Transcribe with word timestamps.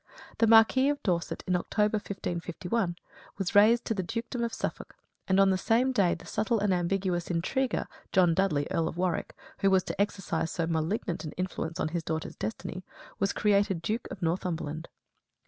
The 0.39 0.47
Marquis 0.47 0.89
of 0.89 1.03
Dorset, 1.03 1.43
in 1.45 1.55
October, 1.55 1.97
1551, 1.97 2.95
was 3.37 3.53
raised 3.53 3.85
to 3.85 3.93
the 3.93 4.01
dukedom 4.01 4.43
of 4.43 4.51
Suffolk; 4.51 4.95
and 5.27 5.39
on 5.39 5.51
the 5.51 5.59
same 5.59 5.91
day 5.91 6.15
the 6.15 6.25
subtle 6.25 6.57
and 6.59 6.73
ambitious 6.73 7.29
intriguer, 7.29 7.87
John 8.11 8.33
Dudley, 8.33 8.65
Earl 8.71 8.87
of 8.87 8.97
Warwick, 8.97 9.35
who 9.59 9.69
was 9.69 9.83
to 9.83 10.01
exercise 10.01 10.49
so 10.49 10.65
malignant 10.65 11.23
an 11.23 11.33
influence 11.33 11.79
on 11.79 11.89
his 11.89 12.01
daughter's 12.01 12.35
destiny, 12.35 12.83
was 13.19 13.31
created 13.31 13.83
Duke 13.83 14.07
of 14.09 14.23
Northumberland. 14.23 14.87